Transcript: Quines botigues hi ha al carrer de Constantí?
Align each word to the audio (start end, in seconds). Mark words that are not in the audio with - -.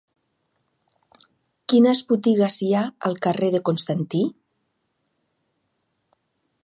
Quines 1.73 2.01
botigues 2.13 2.57
hi 2.67 2.71
ha 2.73 2.81
al 3.11 3.19
carrer 3.27 3.51
de 3.57 3.61
Constantí? 3.69 4.23